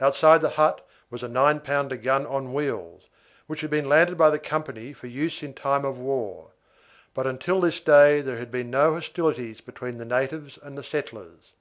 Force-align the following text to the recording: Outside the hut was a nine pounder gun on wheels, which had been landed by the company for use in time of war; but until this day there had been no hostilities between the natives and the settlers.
Outside 0.00 0.40
the 0.42 0.48
hut 0.48 0.84
was 1.08 1.22
a 1.22 1.28
nine 1.28 1.60
pounder 1.60 1.96
gun 1.96 2.26
on 2.26 2.52
wheels, 2.52 3.04
which 3.46 3.60
had 3.60 3.70
been 3.70 3.88
landed 3.88 4.18
by 4.18 4.28
the 4.28 4.38
company 4.40 4.92
for 4.92 5.06
use 5.06 5.40
in 5.40 5.54
time 5.54 5.84
of 5.84 6.00
war; 6.00 6.48
but 7.14 7.28
until 7.28 7.60
this 7.60 7.78
day 7.78 8.20
there 8.20 8.38
had 8.38 8.50
been 8.50 8.70
no 8.72 8.94
hostilities 8.94 9.60
between 9.60 9.98
the 9.98 10.04
natives 10.04 10.58
and 10.60 10.76
the 10.76 10.82
settlers. 10.82 11.52